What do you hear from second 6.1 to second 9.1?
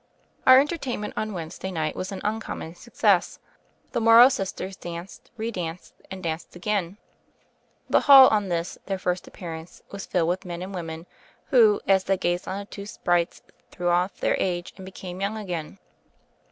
danced again. The hall on this, their